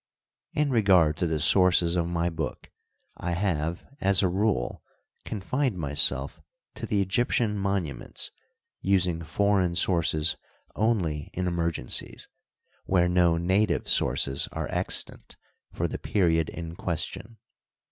In 0.53 0.71
regard 0.71 1.15
to 1.17 1.27
the 1.27 1.39
sources 1.39 1.95
of 1.95 2.07
my 2.07 2.27
book, 2.31 2.71
I 3.17 3.33
have, 3.33 3.85
as 3.99 4.23
a 4.23 4.27
rule, 4.27 4.81
Digitized 4.81 4.81
byCjOOQlC 4.81 4.81
4 4.81 4.81
PREFACE, 4.81 5.29
confined 5.45 5.77
myself 5.77 6.41
to 6.73 6.85
the 6.87 7.01
Egyptian 7.03 7.55
monuments, 7.59 8.31
using 8.81 9.21
foreign 9.21 9.75
sources 9.75 10.37
only 10.75 11.29
in 11.35 11.45
emergencies, 11.45 12.27
where 12.85 13.07
no 13.07 13.37
native 13.37 13.87
sources 13.87 14.47
are 14.51 14.67
extant 14.71 15.37
for 15.71 15.87
the 15.87 15.99
period 15.99 16.49
in 16.49 16.75
question. 16.75 17.37